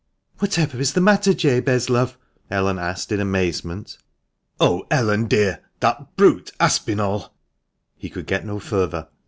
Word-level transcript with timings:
"Whatever 0.39 0.79
is 0.79 0.93
the 0.93 0.99
matter, 0.99 1.31
Jabez, 1.31 1.87
love?" 1.87 2.17
Ellen 2.49 2.79
asked 2.79 3.11
in 3.11 3.19
amazement. 3.19 3.99
"Oh, 4.59 4.87
Ellen, 4.89 5.27
dear! 5.27 5.59
that 5.79 6.15
brute 6.15 6.51
Aspinall." 6.59 7.31
He 7.99 8.09
could 8.09 8.25
get 8.25 8.43
no 8.43 8.57
further. 8.57 9.09